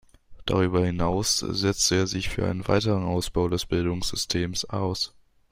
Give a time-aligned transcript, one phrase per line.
[0.47, 5.13] Darüber hinaus setzte er sich für einen weiteren Ausbau des Bildungssystems aus.